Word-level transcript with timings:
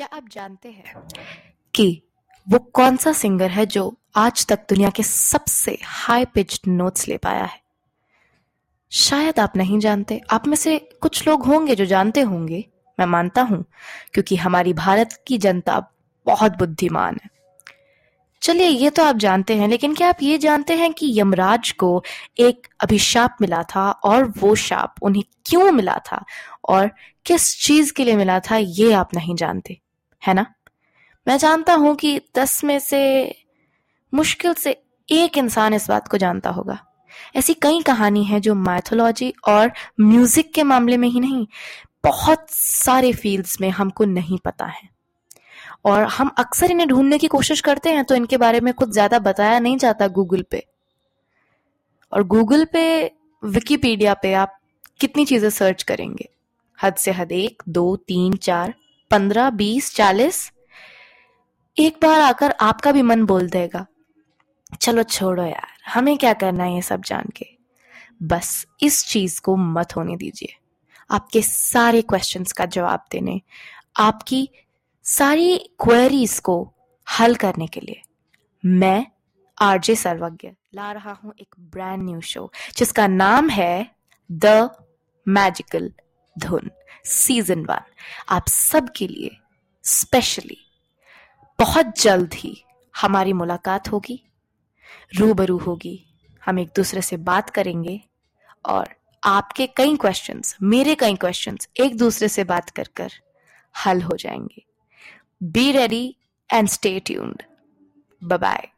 क्या 0.00 0.08
आप 0.12 0.28
जानते 0.32 0.68
हैं 0.68 1.08
कि 1.74 2.02
वो 2.48 2.58
कौन 2.58 2.96
सा 2.96 3.12
सिंगर 3.12 3.50
है 3.50 3.66
जो 3.66 3.98
आज 4.16 4.46
तक 4.46 4.58
दुनिया 4.58 4.90
के 4.90 5.02
सबसे 5.02 5.78
हाई 5.84 6.24
पिच्ड 6.24 6.68
नोट्स 6.68 7.08
ले 7.08 7.16
पाया 7.16 7.44
है? 7.44 7.60
शायद 8.90 9.40
आप 9.40 9.56
नहीं 9.56 9.78
जानते। 9.78 10.20
आप 10.30 10.46
में 10.46 10.56
से 10.56 10.78
कुछ 10.78 11.28
लोग 11.28 11.46
होंगे 11.46 11.74
जो 11.74 11.84
जानते 11.84 12.20
होंगे, 12.20 12.64
मैं 13.00 13.06
मानता 13.06 13.42
हूँ, 13.42 13.64
क्योंकि 14.14 14.36
हमारी 14.36 14.72
भारत 14.72 15.24
की 15.26 15.38
जनता 15.38 15.92
बहुत 16.26 16.52
बुद्धिमान 16.52 17.18
है। 17.24 17.30
चलिए, 18.42 18.68
ये 18.68 18.90
तो 18.90 19.04
आप 19.04 19.16
जानते 19.16 19.56
हैं, 19.56 19.68
लेकिन 19.68 19.94
क्या 19.94 20.08
आप 20.08 20.22
ये 20.22 20.38
जानते 20.38 20.74
हैं 20.74 20.92
कि 20.92 21.20
यमराज 21.20 21.70
को 21.70 22.04
एक 22.38 22.66
अभिशाप 22.80 23.36
मिला 23.40 23.62
था 23.62 23.90
और 23.90 24.32
वो 24.38 24.54
शाप 24.54 24.94
उन्हें 25.02 25.24
क्यों 25.46 25.72
मिला 25.72 25.98
था? 26.12 26.24
और 26.68 26.90
किस 27.26 27.62
चीज़ 27.62 27.92
के 27.92 28.04
लिए 28.04 28.16
मिला 28.16 28.40
था, 28.40 28.56
ये 28.56 28.92
आप 28.92 29.14
नहीं 29.14 29.36
जानते। 29.36 29.80
है 30.22 30.34
ना? 30.34 30.46
मैं 31.26 31.36
जानता 31.38 31.74
हूँ 31.74 31.94
कि 31.96 32.20
दस 32.36 32.62
में 32.64 32.78
से 32.80 33.00
मुश्किल 34.12 34.54
से 34.54 34.76
एक 35.08 35.38
इंसान 35.38 35.74
इस 35.74 35.88
बात 35.88 36.08
को 36.08 36.16
जानता 36.18 36.50
होगा। 36.50 36.78
ऐसी 37.36 37.54
कई 37.54 37.80
कहानी 37.82 38.24
है 38.24 38.40
जो 38.40 38.54
माइथोलॉजी 38.56 39.32
और 39.48 39.72
म्यूज़िक 40.00 40.52
के 40.54 40.62
मामले 40.62 40.96
में 40.96 41.08
ही 41.08 41.20
नहीं, 41.20 41.46
बहुत 42.04 42.50
सारे 42.50 43.12
फील्ड्स 43.12 43.60
में 43.60 43.68
हमको 43.70 44.04
नहीं 44.06 44.38
पता 44.44 44.66
है। 44.66 44.88
और 45.84 46.04
हम 46.08 46.30
अक्सर 46.38 46.70
इन्हें 46.70 46.88
ढूँढने 46.88 47.18
की 47.18 47.26
कोशिश 47.28 47.60
करते 47.60 47.90
हैं 47.90 48.04
तो 48.04 48.14
इनके 48.14 48.36
बारे 48.36 48.60
में 48.60 48.72
कुछ 48.74 48.90
ज़्यादा 48.90 49.18
बताया 49.18 49.58
नहीं 49.58 49.76
जाता 49.78 50.08
गूगल 50.08 50.44
पे। 50.50 50.64
और 52.12 52.22
गूगल 52.24 52.64
पे 52.64 52.82
विकीपीडिया 53.42 54.14
पे 54.14 54.32
आप 54.34 54.58
कितनी 55.00 55.24
चीज़ें 55.24 55.48
सर्च 55.50 55.82
करेंगे? 55.82 56.28
हद 56.78 56.94
से 56.94 57.10
हद 57.10 57.32
एक, 57.32 57.62
दो, 57.68 57.96
तीन, 57.98 58.32
चार 58.34 58.74
पंद्रह, 59.10 59.50
बीस, 59.50 59.94
चालीस। 59.94 60.50
एक 61.76 61.98
बार 62.02 62.20
आकर 62.20 62.54
आपका 62.60 62.92
भी 62.92 63.02
मन 63.02 63.24
बोल 63.26 63.48
देगा, 63.50 63.86
चलो 64.80 65.02
छोड़ो 65.02 65.44
यार, 65.44 65.76
हमें 65.88 66.16
क्या 66.18 66.32
करना 66.32 66.64
है 66.64 66.74
ये 66.74 66.82
सब 66.82 67.02
जान 67.02 67.28
के? 67.36 67.46
बस 68.22 68.66
इस 68.82 69.06
चीज़ 69.06 69.40
को 69.40 69.56
मत 69.56 69.96
होने 69.96 70.16
दीजिए। 70.16 70.54
आपके 71.10 71.42
सारे 71.42 72.02
क्वेश्चंस 72.02 72.52
का 72.52 72.66
जवाब 72.66 73.04
देने, 73.12 73.40
आपकी 73.96 74.48
सारी 75.04 75.56
क्वेरीज 75.80 76.38
को 76.38 76.56
हल 77.06 77.34
करने 77.34 77.66
के 77.66 77.80
लिए। 77.80 78.02
मैं 78.64 79.06
आरजे 79.58 79.94
सर्वज्ञ 79.94 80.50
ला 80.74 80.90
रहा 80.92 81.12
हूँ 81.12 81.32
एक 81.40 81.54
ब्रांड 81.60 82.02
न्यू 82.02 82.20
शो 82.20 82.50
जिसका 82.76 83.06
नाम 83.06 83.48
है 83.48 83.86
द 84.30 84.70
मैजिकल 85.26 85.90
धुन 86.36 86.70
सीज़न 87.04 87.64
वन 87.64 87.80
आप 88.28 88.48
सबके 88.48 89.06
लिए 89.06 89.36
स्पेशली 89.84 90.56
बहुत 91.58 92.00
जल्द 92.00 92.34
ही 92.34 92.64
हमारी 92.96 93.32
मुलाकात 93.32 93.92
होगी, 93.92 94.24
रूबरू 95.16 95.58
होगी, 95.58 96.06
हम 96.44 96.58
एक 96.58 96.68
दूसरे 96.76 97.02
से 97.02 97.16
बात 97.16 97.50
करेंगे 97.50 98.00
और 98.64 98.88
आपके 99.24 99.66
कई 99.66 99.96
क्वेश्चंस 99.96 100.56
मेरे 100.62 100.94
कई 100.94 101.14
क्वेश्चंस 101.14 101.68
एक 101.76 101.96
दूसरे 101.96 102.28
से 102.28 102.44
बात 102.44 102.70
कर 102.70 102.88
कर 102.96 103.12
हल 103.86 104.02
हो 104.02 104.16
जाएँगे। 104.16 104.64
Be 105.42 105.72
ready 105.72 106.16
and 106.52 106.68
stay 106.68 107.00
tuned 107.00 107.42
bye 108.24 108.68